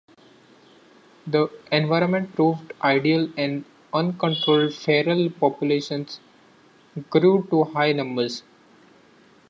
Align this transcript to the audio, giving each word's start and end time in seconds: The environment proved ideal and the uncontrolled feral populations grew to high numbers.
The 1.27 1.49
environment 1.71 2.33
proved 2.33 2.73
ideal 2.81 3.31
and 3.37 3.65
the 3.93 3.97
uncontrolled 3.99 4.73
feral 4.73 5.29
populations 5.29 6.19
grew 7.11 7.45
to 7.51 7.65
high 7.65 7.91
numbers. 7.91 8.41